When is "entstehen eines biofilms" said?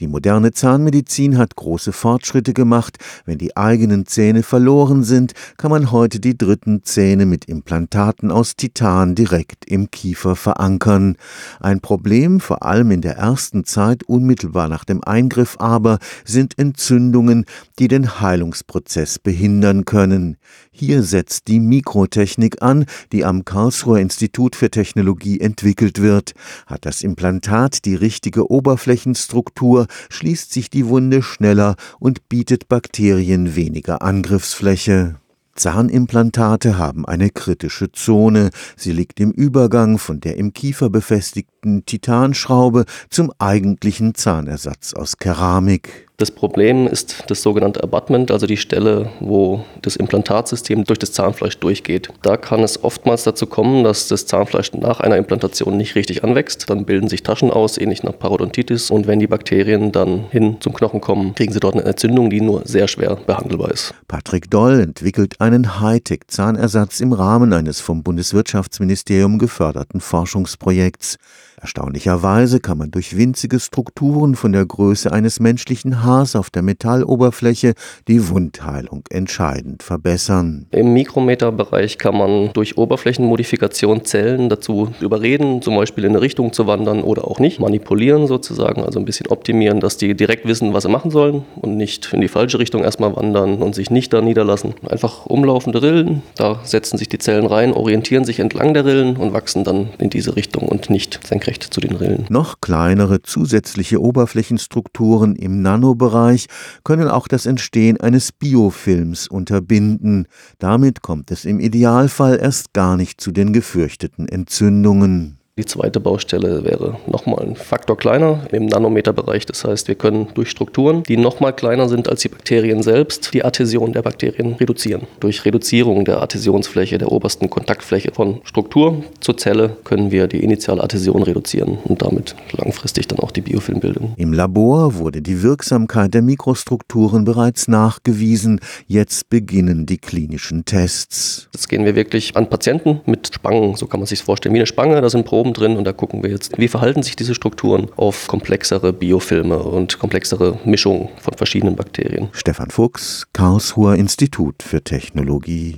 107.46-109.28